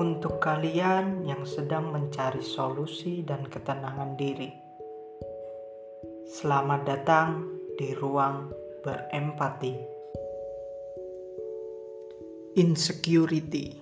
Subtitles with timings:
[0.00, 4.48] Untuk kalian yang sedang mencari solusi dan ketenangan diri,
[6.24, 7.44] selamat datang
[7.76, 8.48] di ruang
[8.80, 9.76] berempati.
[12.56, 13.76] Insecurity,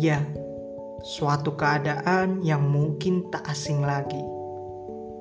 [0.00, 0.24] ya,
[1.04, 4.24] suatu keadaan yang mungkin tak asing lagi,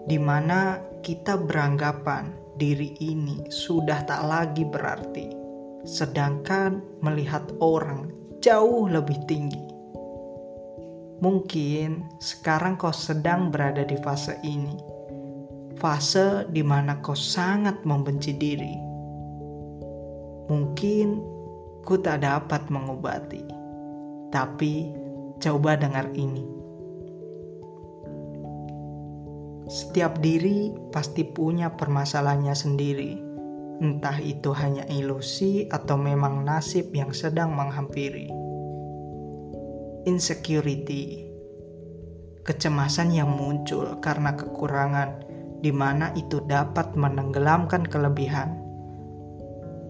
[0.08, 5.35] di mana kita beranggapan diri ini sudah tak lagi berarti,
[5.84, 8.08] sedangkan melihat orang
[8.39, 9.76] jauh lebih tinggi
[11.17, 14.77] Mungkin sekarang kau sedang berada di fase ini,
[15.81, 18.77] fase di mana kau sangat membenci diri.
[20.45, 21.07] Mungkin
[21.81, 23.41] ku tak dapat mengobati,
[24.30, 24.93] tapi
[25.41, 26.45] coba dengar ini.
[29.65, 33.18] Setiap diri pasti punya permasalahannya sendiri,
[33.81, 38.46] entah itu hanya ilusi atau memang nasib yang sedang menghampiri
[40.08, 41.27] insecurity,
[42.48, 45.20] kecemasan yang muncul karena kekurangan,
[45.60, 48.55] di mana itu dapat menenggelamkan kelebihan.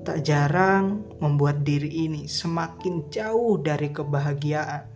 [0.02, 4.90] Tak jarang membuat diri ini semakin jauh dari kebahagiaan.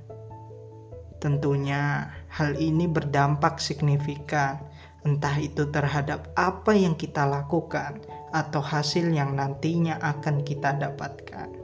[1.21, 4.57] Tentunya, hal ini berdampak signifikan,
[5.05, 8.01] entah itu terhadap apa yang kita lakukan
[8.33, 11.61] atau hasil yang nantinya akan kita dapatkan.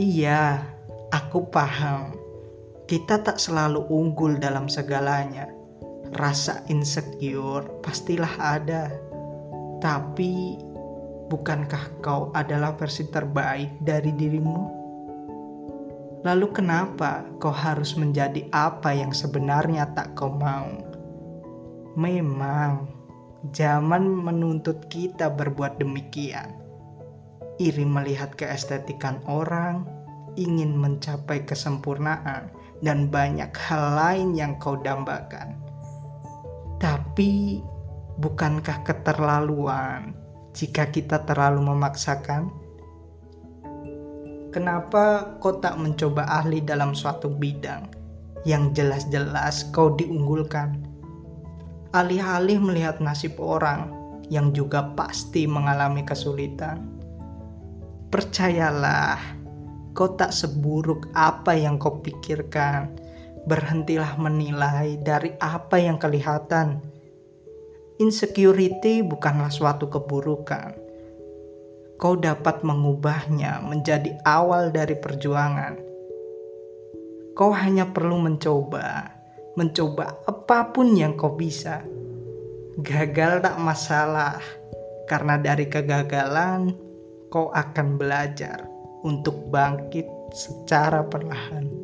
[0.00, 0.73] Iya,
[1.14, 2.10] Aku paham,
[2.90, 5.46] kita tak selalu unggul dalam segalanya.
[6.10, 8.90] Rasa insecure pastilah ada,
[9.78, 10.58] tapi
[11.30, 14.58] bukankah kau adalah versi terbaik dari dirimu?
[16.26, 20.66] Lalu, kenapa kau harus menjadi apa yang sebenarnya tak kau mau?
[21.94, 22.90] Memang,
[23.54, 26.58] zaman menuntut kita berbuat demikian.
[27.62, 29.93] Iri melihat keestetikan orang,
[30.34, 32.50] ingin mencapai kesempurnaan
[32.82, 35.56] dan banyak hal lain yang kau dambakan.
[36.82, 37.62] Tapi,
[38.20, 40.12] bukankah keterlaluan
[40.52, 42.52] jika kita terlalu memaksakan?
[44.54, 47.90] Kenapa kau tak mencoba ahli dalam suatu bidang
[48.46, 50.78] yang jelas-jelas kau diunggulkan?
[51.94, 53.90] Alih-alih melihat nasib orang
[54.30, 56.86] yang juga pasti mengalami kesulitan,
[58.14, 59.18] percayalah
[59.94, 62.98] kau tak seburuk apa yang kau pikirkan.
[63.46, 66.82] Berhentilah menilai dari apa yang kelihatan.
[68.02, 70.74] Insecurity bukanlah suatu keburukan.
[71.94, 75.78] Kau dapat mengubahnya menjadi awal dari perjuangan.
[77.38, 79.14] Kau hanya perlu mencoba,
[79.54, 81.86] mencoba apa pun yang kau bisa.
[82.82, 84.42] Gagal tak masalah,
[85.06, 86.74] karena dari kegagalan
[87.30, 88.73] kau akan belajar
[89.04, 91.83] untuk bangkit secara perlahan.